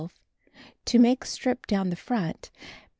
12. 0.07 0.11
To 0.85 0.97
make 0.97 1.23
strip 1.25 1.67
down 1.67 1.91
the 1.91 1.95
front. 1.95 2.49